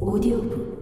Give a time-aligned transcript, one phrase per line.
[0.00, 0.80] 오디오북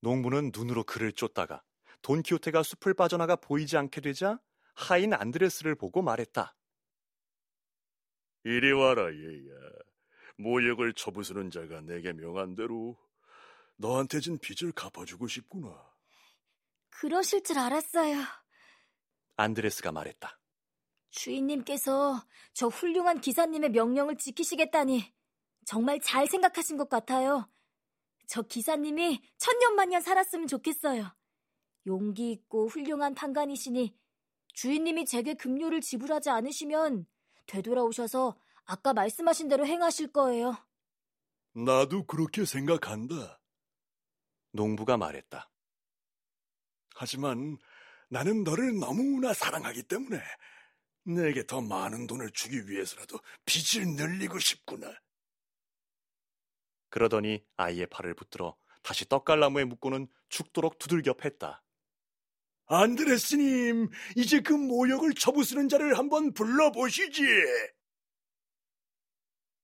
[0.00, 1.62] 농부는 눈으로 그를 쫓다가
[2.02, 4.38] 돈키호테가 숲을 빠져나가 보이지 않게 되자
[4.74, 6.54] 하인 안드레스를 보고 말했다.
[8.44, 9.70] 이리 와라, 얘야.
[10.36, 12.96] 모욕을 쳐부수는 자가 내게 명한 대로
[13.76, 15.74] 너한테 진 빚을 갚아주고 싶구나.
[16.90, 18.18] 그러실 줄 알았어요.
[19.36, 20.38] 안드레스가 말했다.
[21.16, 25.12] 주인님께서 저 훌륭한 기사님의 명령을 지키시겠다니
[25.64, 27.50] 정말 잘 생각하신 것 같아요.
[28.28, 31.10] 저 기사님이 천년만년 살았으면 좋겠어요.
[31.86, 33.96] 용기 있고 훌륭한 판관이시니
[34.54, 37.06] 주인님이 제게 급료를 지불하지 않으시면
[37.46, 40.56] 되돌아오셔서 아까 말씀하신 대로 행하실 거예요.
[41.52, 43.40] 나도 그렇게 생각한다.
[44.52, 45.50] 농부가 말했다.
[46.94, 47.58] 하지만
[48.08, 50.20] 나는 너를 너무나 사랑하기 때문에
[51.06, 54.92] 내게 더 많은 돈을 주기 위해서라도 빚을 늘리고 싶구나.
[56.88, 61.62] 그러더니 아이의 팔을 붙들어 다시 떡갈나무에 묶고는 죽도록 두들겨 팼다.
[62.66, 67.22] 안드레스님, 이제 그 모욕을 쳐부수는 자를 한번 불러보시지.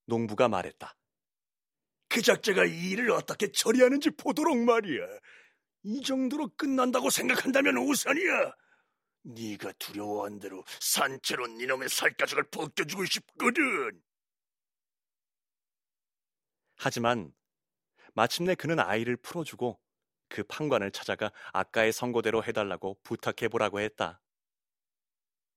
[0.07, 0.95] 농부가 말했다.
[2.09, 5.03] 그 작자가 이 일을 어떻게 처리하는지 보도록 말이야.
[5.85, 8.55] 이 정도로 끝난다고 생각한다면 우선이야.
[9.23, 14.03] 네가 두려워한 대로 산채로 니놈의 살가죽을 벗겨주고 싶거든.
[16.77, 17.33] 하지만
[18.15, 19.81] 마침내 그는 아이를 풀어주고
[20.29, 24.21] 그 판관을 찾아가 아까의 선고대로 해달라고 부탁해보라고 했다.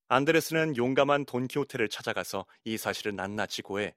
[0.07, 3.95] 안드레스는 용감한 돈키호테를 찾아가서 이 사실을 낱낱이 고해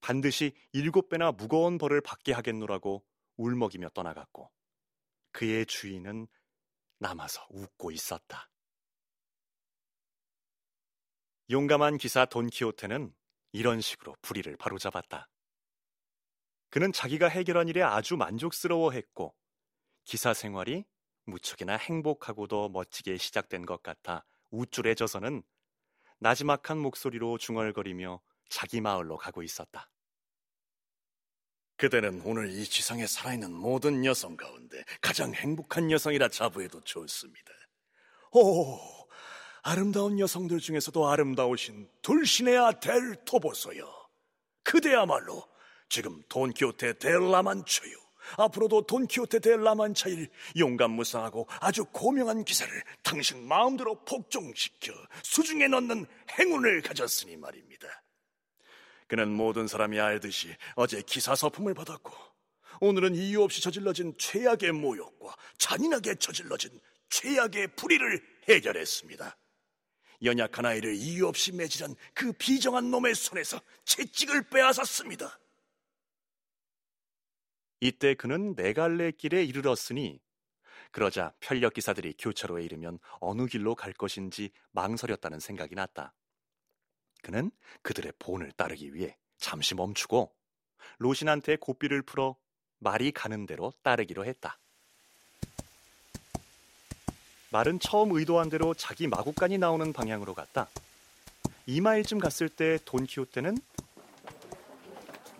[0.00, 3.04] 반드시 일곱 배나 무거운 벌을 받게 하겠노라고
[3.36, 4.50] 울먹이며 떠나갔고
[5.32, 6.28] 그의 주인은
[6.98, 8.48] 남아서 웃고 있었다.
[11.50, 13.14] 용감한 기사 돈키호테는
[13.52, 15.28] 이런 식으로 불의를 바로잡았다.
[16.70, 19.34] 그는 자기가 해결한 일에 아주 만족스러워했고
[20.04, 20.84] 기사 생활이
[21.24, 25.42] 무척이나 행복하고도 멋지게 시작된 것 같아 우쭐해져서는
[26.18, 28.20] 나지막한 목소리로 중얼거리며
[28.50, 29.90] 자기 마을로 가고 있었다.
[31.76, 37.52] 그대는 오늘 이 지상에 살아있는 모든 여성 가운데 가장 행복한 여성이라 자부해도 좋습니다.
[38.32, 38.97] 오,
[39.62, 43.86] 아름다운 여성들 중에서도 아름다우신 둘시네아 델 토보소요.
[44.62, 45.46] 그대야말로
[45.88, 47.96] 지금 돈키호테 델 라만초요.
[48.36, 54.92] 앞으로도 돈키호테 델 라만차일 용감 무쌍하고 아주 고명한 기사를 당신 마음대로 복종시켜
[55.22, 56.06] 수중에 넣는
[56.38, 57.88] 행운을 가졌으니 말입니다.
[59.06, 62.12] 그는 모든 사람이 알듯이 어제 기사 서품을 받았고
[62.80, 69.36] 오늘은 이유 없이 저질러진 최악의 모욕과 잔인하게 저질러진 최악의 불의를 해결했습니다.
[70.22, 75.38] 연약한 아이를 이유 없이 매질한 그 비정한 놈의 손에서 채찍을 빼앗았습니다.
[77.80, 80.20] 이때 그는 네 갈래 길에 이르렀으니
[80.90, 86.14] 그러자 편력 기사들이 교차로에 이르면 어느 길로 갈 것인지 망설였다는 생각이 났다.
[87.22, 87.50] 그는
[87.82, 90.34] 그들의 본을 따르기 위해 잠시 멈추고
[90.98, 92.36] 로신한테 고삐를 풀어
[92.78, 94.58] 말이 가는 대로 따르기로 했다.
[97.50, 100.68] 말은 처음 의도한 대로 자기 마구간이 나오는 방향으로 갔다.
[101.66, 103.56] 이마일쯤 갔을 때 돈키호테는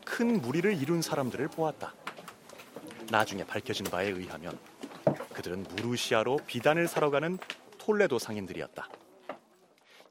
[0.05, 1.95] 큰 무리를 이룬 사람들을 보았다.
[3.11, 4.59] 나중에 밝혀진 바에 의하면
[5.35, 7.39] 그들은 무르시아로 비단을 사러 가는
[7.79, 8.89] 톨레도 상인들이었다.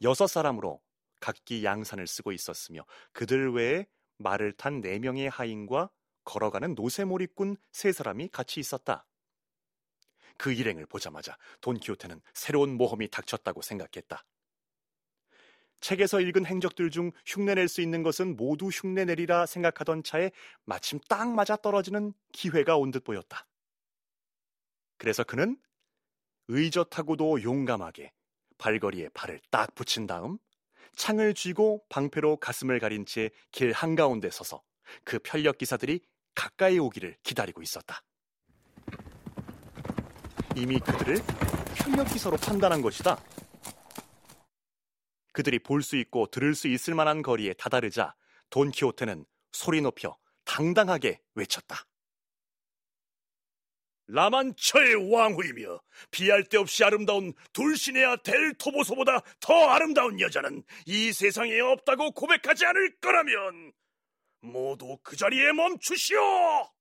[0.04, 0.80] 여섯 사람으로
[1.20, 3.88] 각기 양산을 쓰고 있었으며 그들 외에
[4.18, 5.90] 말을 탄 네 명의 하인과
[6.24, 9.06] 걸어가는 노세몰이꾼 세 사람이 같이 있었다.
[10.38, 14.24] 그 일행을 보자마자 돈키호테는 새로운 모험이 닥쳤다고 생각했다.
[15.80, 20.32] 책에서 읽은 행적들 중 흉내낼 수 있는 것은 모두 흉내내리라 생각하던 차에
[20.66, 23.46] 마침 딱 맞아 떨어지는 기회가 온 듯 보였다.
[24.98, 25.58] 그래서 그는
[26.48, 28.12] 의젓하고도 용감하게
[28.58, 30.40] 발거리에 발을 딱 붙인 다음
[30.96, 34.64] 창을 쥐고 방패로 가슴을 가린 채 길 한가운데 서서
[35.04, 36.02] 그 편력 기사들이
[36.34, 38.02] 가까이 오기를 기다리고 있었다.
[40.58, 41.18] 이미 그들을
[41.76, 43.24] 편력 기사로 판단한 것이다.
[45.34, 48.16] 그들이 볼 수 있고 들을 수 있을 만한 거리에 다다르자
[48.50, 51.84] 돈키호테는 소리 높여 당당하게 외쳤다.
[54.08, 62.12] 라만처의 왕후이며 비할 데 없이 아름다운 둘시네아 델 토보소보다 더 아름다운 여자는 이 세상에 없다고
[62.14, 63.74] 고백하지 않을 거라면
[64.42, 66.77] 모두 그 자리에 멈추시오!